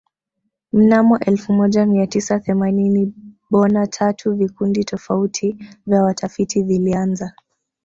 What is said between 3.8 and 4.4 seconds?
tatu